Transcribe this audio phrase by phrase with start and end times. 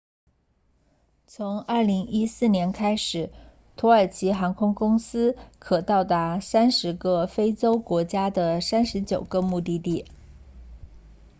[1.27, 3.29] 从2014年开始
[3.77, 10.05] 土耳其航空公司可到达30个非洲国家的39个目的地